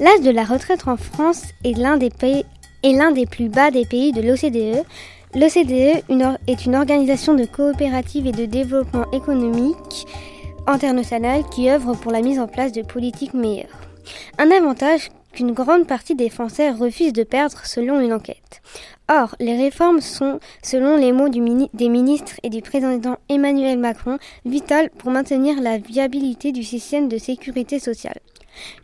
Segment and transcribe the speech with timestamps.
[0.00, 2.10] L'âge de la retraite en France est l'un des,
[3.26, 4.84] plus bas des pays de l'OCDE.
[5.34, 6.04] L'OCDE
[6.46, 10.06] est une organisation de coopérative et de développement économique
[10.68, 13.80] international qui œuvre pour la mise en place de politiques meilleures.
[14.38, 18.62] Un avantage qu'une grande partie des Français refusent de perdre selon une enquête.
[19.08, 24.90] Or, les réformes sont, selon les mots des ministres et du président Emmanuel Macron, vitales
[24.90, 28.20] pour maintenir la viabilité du système de sécurité sociale.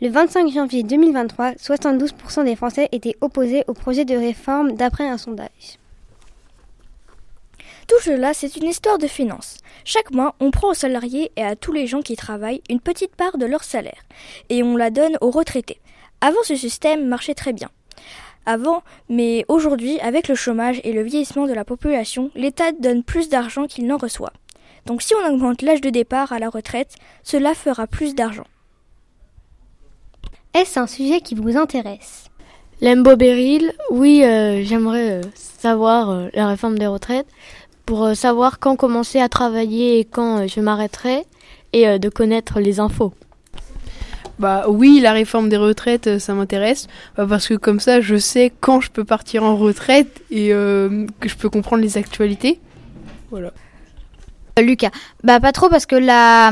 [0.01, 5.17] Le 25 janvier 2023, 72% des Français étaient opposés au projet de réforme d'après un
[5.17, 5.79] sondage.
[7.87, 9.57] Tout cela, c'est une histoire de finances.
[9.83, 13.15] Chaque mois, on prend aux salariés et à tous les gens qui travaillent une petite
[13.15, 14.03] part de leur salaire,
[14.49, 15.79] et on la donne aux retraités.
[16.21, 17.69] Avant, ce système marchait très bien
[18.45, 23.29] avant, mais aujourd'hui, avec le chômage et le vieillissement de la population, l'État donne plus
[23.29, 24.33] d'argent qu'il n'en reçoit.
[24.85, 28.45] Donc si on augmente l'âge de départ à la retraite, cela fera plus d'argent.
[30.55, 32.29] Est-ce un sujet qui vous intéresse?
[32.81, 37.27] Lembo Beryl, oui, euh, j'aimerais euh, savoir euh, la réforme des retraites
[37.85, 41.25] pour savoir quand commencer à travailler et quand je m'arrêterai
[41.73, 43.13] et de connaître les infos.
[44.39, 48.51] Bah oui, la réforme des retraites, ça m'intéresse, bah, parce que comme ça, je sais
[48.59, 52.59] quand je peux partir en retraite et euh, que je peux comprendre les actualités.
[53.29, 53.51] Voilà.
[54.57, 54.91] Euh, Lucas,
[55.23, 56.51] bah pas trop parce que la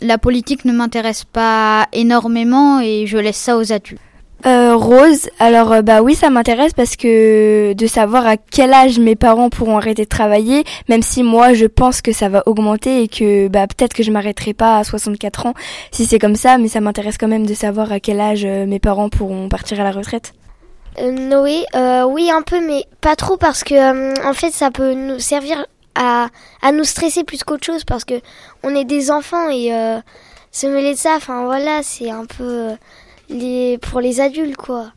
[0.00, 4.00] la politique ne m'intéresse pas énormément et je laisse ça aux adultes.
[4.46, 8.98] Euh, Rose, alors euh, bah oui, ça m'intéresse parce que de savoir à quel âge
[8.98, 13.02] mes parents pourront arrêter de travailler, même si moi je pense que ça va augmenter
[13.02, 15.54] et que bah peut-être que je m'arrêterai pas à 64 ans
[15.92, 18.66] si c'est comme ça, mais ça m'intéresse quand même de savoir à quel âge euh,
[18.66, 20.34] mes parents pourront partir à la retraite.
[21.00, 21.64] Noé,
[22.06, 26.28] oui un peu, mais pas trop parce que en fait ça peut nous servir à,
[26.62, 28.20] à nous stresser plus qu'autre chose parce que
[28.62, 29.70] on est des enfants et
[30.50, 32.70] se mêler de ça, enfin voilà, c'est un peu
[33.28, 34.92] les, pour les adultes, quoi.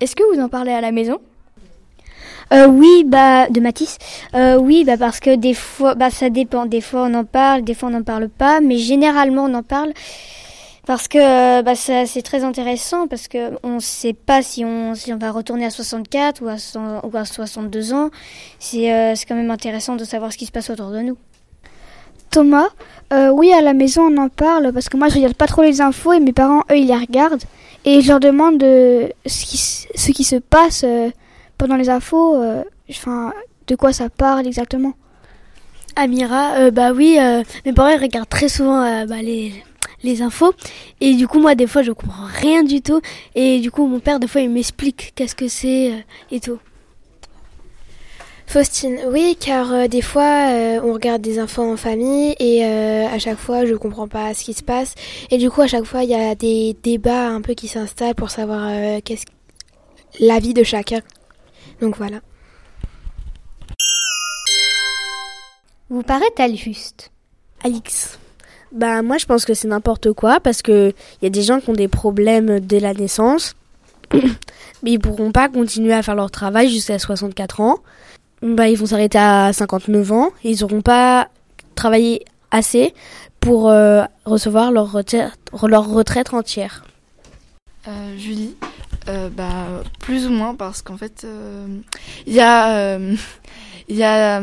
[0.00, 1.18] Est-ce que vous en parlez à la maison?
[2.52, 3.98] Euh, oui, bah de Matisse.
[4.34, 6.66] Euh, oui, bah parce que des fois, bah ça dépend.
[6.66, 9.62] Des fois on en parle, des fois on n'en parle pas, mais généralement on en
[9.62, 9.92] parle
[10.88, 15.18] parce que bah c'est très intéressant parce que on sait pas si on si on
[15.18, 16.56] va retourner à 64 ou à,
[17.06, 18.08] ou à 62 ans.
[18.58, 21.18] C'est euh, c'est quand même intéressant de savoir ce qui se passe autour de nous.
[22.30, 22.68] Thomas,
[23.12, 25.60] euh, oui, à la maison, on en parle parce que moi, je regarde pas trop
[25.60, 27.44] les infos et mes parents, eux, ils les regardent.
[27.84, 31.10] Et je leur demande euh, ce, qui, ce qui se passe euh,
[31.58, 32.42] pendant les infos,
[32.88, 33.34] enfin,
[33.66, 34.94] de quoi ça parle exactement.
[35.96, 37.18] Amira, bah oui,
[37.66, 39.52] mes parents ils regardent très souvent bah, les,
[40.02, 40.52] les infos
[41.00, 43.00] et du coup moi des fois je comprends rien du tout
[43.34, 46.58] et du coup mon père des fois il m'explique qu'est-ce que c'est et tout.
[48.46, 53.06] Faustine, oui, car euh, des fois euh, on regarde des infos en famille et euh,
[53.06, 54.94] à chaque fois je comprends pas ce qui se passe
[55.30, 58.14] et du coup à chaque fois il y a des débats un peu qui s'installent
[58.14, 58.70] pour savoir
[59.04, 59.26] qu'est-ce
[60.18, 61.00] l'avis de chacun.
[61.82, 62.20] Donc voilà.
[65.90, 67.10] Vous paraît-elle juste?
[67.64, 68.18] Alix.
[68.72, 71.60] Bah moi je pense que c'est n'importe quoi parce que il y a des gens
[71.60, 73.54] qui ont des problèmes dès la naissance
[74.12, 77.78] mais ils pourront pas continuer à faire leur travail jusqu'à 64 ans
[78.42, 80.30] bah, ils vont s'arrêter à 59 ans.
[80.44, 81.28] Ils n'auront pas
[81.74, 82.94] travaillé assez
[83.40, 86.84] pour euh, recevoir leur retraite, leur retraite entière.
[87.86, 88.54] Euh, Julie,
[89.08, 91.26] euh, bah, plus ou moins parce qu'en fait,
[92.26, 92.98] il y a
[93.88, 94.40] il y a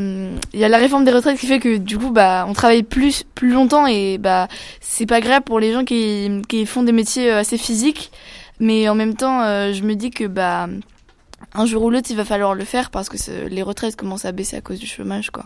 [0.53, 3.85] la réforme des retraites qui fait que du coup bah on travaille plus plus longtemps
[3.85, 4.47] et bah
[4.81, 8.11] c'est pas grave pour les gens qui qui font des métiers assez physiques
[8.59, 10.67] mais en même temps je me dis que bah
[11.53, 14.31] un jour ou l'autre, il va falloir le faire parce que les retraites commencent à
[14.31, 15.45] baisser à cause du chômage, quoi.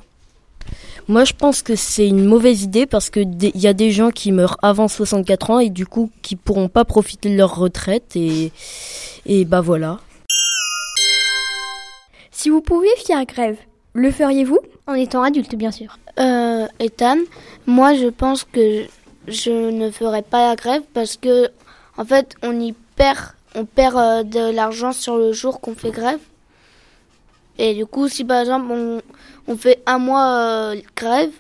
[1.10, 4.12] Moi, je pense que c'est une mauvaise idée parce que il y a des gens
[4.12, 8.16] qui meurent avant 64 ans et du coup qui pourront pas profiter de leur retraite
[8.16, 8.52] et
[9.26, 10.00] et bah voilà.
[12.30, 13.58] Si vous pouviez faire grève,
[13.94, 14.60] le feriez-vous?
[14.86, 15.98] En étant adulte, bien sûr.
[16.20, 17.18] Euh, Ethan,
[17.66, 18.86] moi, je pense que
[19.28, 21.50] je ne ferai pas la grève parce que
[21.98, 25.90] en fait, on y perd on perd euh, de l'argent sur le jour qu'on fait
[25.90, 26.20] grève.
[27.60, 28.72] Et du coup, si par exemple
[29.48, 31.32] on, fait un mois euh, grève,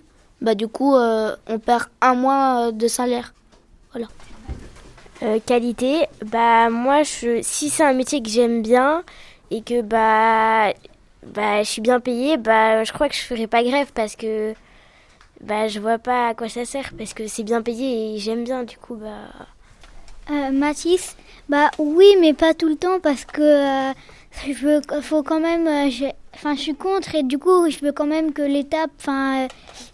[0.41, 3.33] bah du coup euh, on perd un mois de salaire.
[3.93, 4.07] Voilà.
[5.39, 9.03] qualité, bah moi je, si c'est un métier que j'aime bien
[9.49, 10.73] et que bah
[11.25, 14.53] bah je suis bien payée, bah je crois que je ferai pas grève parce que
[15.39, 18.43] bah je vois pas à quoi ça sert parce que c'est bien payé et j'aime
[18.43, 19.47] bien du coup bah.
[20.51, 21.15] Mathis,
[21.47, 23.93] bah oui, mais pas tout le temps parce que euh,
[24.45, 27.91] je veux, faut quand même, euh, enfin je suis contre et du coup je veux
[27.91, 29.47] quand même que l'État, enfin, euh,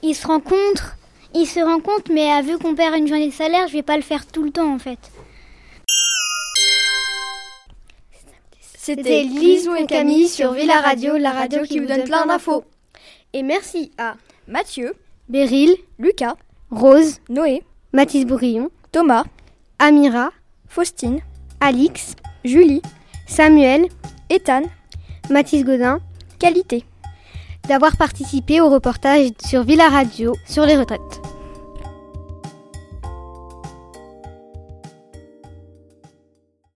[0.03, 0.95] ils se rencontrent,
[1.33, 3.83] il se rend compte, mais euh, vu qu'on perd une journée de salaire, je vais
[3.83, 4.99] pas le faire tout le temps en fait.
[8.61, 12.63] C'était Lisou et Camille sur Villa Radio, la radio qui vous donne plein d'infos.
[13.33, 14.15] Et merci à
[14.47, 14.93] Mathieu,
[15.27, 16.35] Beryl, Lucas,
[16.69, 19.23] Rose, Noé, Mathis Bourillon, Thomas,
[19.79, 20.31] Amira,
[20.67, 21.21] Faustine,
[21.59, 22.83] Alix, Julie,
[23.27, 23.87] Samuel,
[24.29, 24.63] Ethan,
[25.29, 25.99] Mathis Godin
[26.39, 26.85] Qualité
[27.67, 31.24] d'avoir participé au reportage sur Villa Radio sur les retraites.